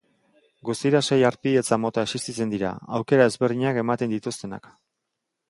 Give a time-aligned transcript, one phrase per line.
[0.69, 4.73] Guztira sei harpidetza mota existitzen dira, aukera ezberdinak ematen dituztenak.